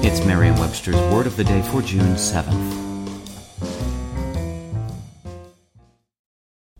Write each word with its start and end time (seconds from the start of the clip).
It's 0.00 0.24
Merriam 0.24 0.56
Webster's 0.56 0.94
Word 1.12 1.26
of 1.26 1.36
the 1.36 1.42
Day 1.42 1.60
for 1.60 1.82
June 1.82 2.14
7th. 2.14 2.86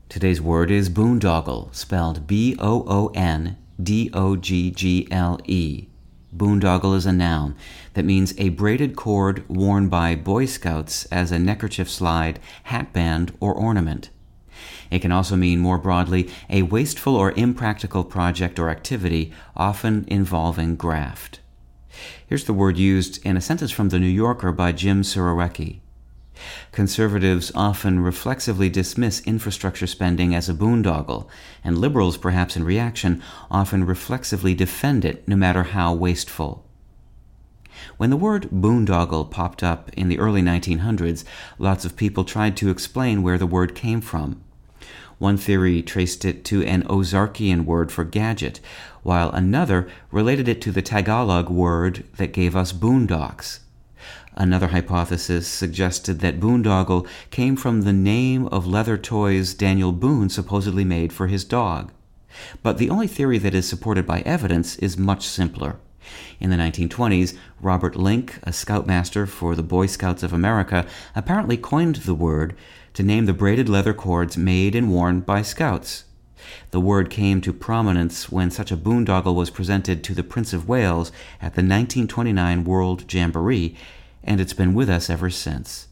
Today's 0.09 0.41
word 0.41 0.71
is 0.71 0.89
boondoggle, 0.89 1.75
spelled 1.75 2.29
B 2.29 2.55
O 2.61 2.85
O 2.87 3.11
N 3.17 3.57
D 3.83 4.09
O 4.15 4.37
G 4.37 4.71
G 4.71 5.09
L 5.11 5.41
E. 5.47 5.89
Boondoggle 6.35 6.95
is 6.97 7.07
a 7.07 7.13
noun 7.13 7.57
that 7.95 8.05
means 8.05 8.35
a 8.39 8.51
braided 8.51 8.95
cord 8.95 9.47
worn 9.49 9.89
by 9.89 10.15
Boy 10.15 10.47
Scouts 10.47 11.05
as 11.07 11.33
a 11.33 11.41
neckerchief 11.41 11.91
slide, 11.91 12.39
hatband, 12.65 13.37
or 13.41 13.53
ornament. 13.53 14.11
It 14.93 15.01
can 15.01 15.11
also 15.11 15.35
mean 15.35 15.59
more 15.59 15.79
broadly 15.79 16.31
a 16.49 16.63
wasteful 16.63 17.17
or 17.17 17.33
impractical 17.33 18.05
project 18.05 18.61
or 18.61 18.71
activity, 18.71 19.33
often 19.57 20.05
involving 20.07 20.77
graft. 20.77 21.41
Here's 22.27 22.45
the 22.45 22.53
word 22.53 22.77
used 22.77 23.25
in 23.25 23.37
a 23.37 23.41
sentence 23.41 23.71
from 23.71 23.89
The 23.89 23.99
New 23.99 24.07
Yorker 24.07 24.53
by 24.53 24.73
Jim 24.73 25.03
Surowiecki. 25.03 25.81
Conservatives 26.71 27.51
often 27.55 28.01
reflexively 28.01 28.69
dismiss 28.69 29.21
infrastructure 29.21 29.87
spending 29.87 30.35
as 30.35 30.49
a 30.49 30.55
boondoggle, 30.55 31.27
and 31.65 31.79
liberals, 31.79 32.17
perhaps 32.17 32.57
in 32.57 32.65
reaction, 32.65 33.23
often 33.51 33.85
reflexively 33.85 34.55
defend 34.55 35.05
it, 35.05 35.27
no 35.27 35.37
matter 35.37 35.65
how 35.65 35.93
wasteful. 35.93 36.65
When 37.97 38.11
the 38.11 38.17
word 38.17 38.49
boondoggle 38.51 39.31
popped 39.31 39.63
up 39.63 39.91
in 39.95 40.09
the 40.09 40.19
early 40.19 40.43
1900s, 40.43 41.25
lots 41.59 41.85
of 41.85 41.97
people 41.97 42.25
tried 42.25 42.57
to 42.59 42.71
explain 42.71 43.23
where 43.23 43.39
the 43.39 43.47
word 43.47 43.75
came 43.75 44.01
from. 44.01 44.43
One 45.19 45.37
theory 45.37 45.83
traced 45.83 46.25
it 46.25 46.45
to 46.47 46.65
an 46.65 46.85
Ozarkian 46.85 47.65
word 47.65 47.91
for 47.91 48.05
gadget, 48.05 48.61
while 49.03 49.31
another 49.31 49.89
related 50.13 50.47
it 50.49 50.61
to 50.63 50.73
the 50.73 50.83
Tagalog 50.83 51.51
word 51.51 52.05
that 52.17 52.33
gave 52.33 52.55
us 52.55 52.73
boondocks. 52.73 53.59
Another 54.35 54.69
hypothesis 54.69 55.49
suggested 55.49 56.21
that 56.21 56.39
boondoggle 56.39 57.07
came 57.31 57.57
from 57.57 57.83
the 57.83 57.93
name 57.93 58.47
of 58.47 58.69
leather 58.69 58.97
toys 58.97 59.55
Daniel 59.55 59.91
Boone 59.91 60.29
supposedly 60.29 60.85
made 60.85 61.13
for 61.13 61.27
his 61.27 61.45
dog. 61.45 61.91
But 62.63 62.79
the 62.79 62.91
only 62.91 63.09
theory 63.09 63.39
that 63.39 63.55
is 63.55 63.69
supported 63.69 64.07
by 64.07 64.21
evidence 64.21 64.77
is 64.77 64.97
much 64.97 65.27
simpler. 65.27 65.81
In 66.41 66.51
the 66.51 66.57
1920s, 66.57 67.37
Robert 67.61 67.97
Link, 67.97 68.39
a 68.43 68.53
scoutmaster 68.53 69.27
for 69.27 69.55
the 69.55 69.63
Boy 69.63 69.87
Scouts 69.87 70.23
of 70.23 70.33
America, 70.33 70.87
apparently 71.15 71.57
coined 71.57 71.97
the 71.97 72.15
word 72.15 72.55
to 72.95 73.03
name 73.03 73.27
the 73.27 73.33
braided 73.33 73.69
leather 73.69 73.95
cords 73.95 74.37
made 74.37 74.75
and 74.75 74.91
worn 74.91 75.21
by 75.21 75.43
scouts. 75.43 76.05
The 76.71 76.81
word 76.81 77.11
came 77.11 77.41
to 77.43 77.53
prominence 77.53 78.31
when 78.31 78.51
such 78.51 78.71
a 78.71 78.77
boondoggle 78.77 79.35
was 79.35 79.51
presented 79.51 80.03
to 80.05 80.15
the 80.15 80.23
Prince 80.23 80.53
of 80.53 80.69
Wales 80.69 81.11
at 81.41 81.55
the 81.55 81.63
1929 81.63 82.65
World 82.65 83.13
Jamboree, 83.13 83.77
and 84.23 84.41
it's 84.41 84.53
been 84.53 84.75
with 84.75 84.89
us 84.89 85.11
ever 85.11 85.31
since. 85.31 85.89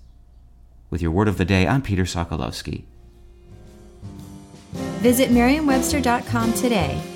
With 0.90 1.02
your 1.02 1.10
word 1.10 1.28
of 1.28 1.38
the 1.38 1.44
day, 1.44 1.66
I'm 1.66 1.82
Peter 1.82 2.04
Sokolowski. 2.04 2.84
Visit 4.72 5.30
Merriam-Webster.com 5.30 6.52
today 6.54 7.15